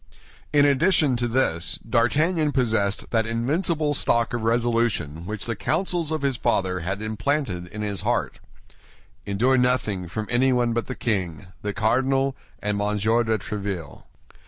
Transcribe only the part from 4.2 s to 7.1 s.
of resolution which the counsels of his father had